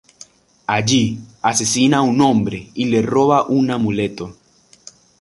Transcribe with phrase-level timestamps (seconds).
[0.65, 4.35] Allí asesina a un hombre y le roba un amuleto.